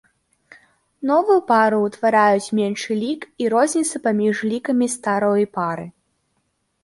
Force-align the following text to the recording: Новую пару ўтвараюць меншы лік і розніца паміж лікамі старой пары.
Новую 1.09 1.35
пару 1.51 1.81
ўтвараюць 1.87 2.53
меншы 2.61 2.91
лік 3.03 3.21
і 3.45 3.51
розніца 3.55 3.95
паміж 4.07 4.37
лікамі 4.53 4.87
старой 4.97 5.45
пары. 5.59 5.85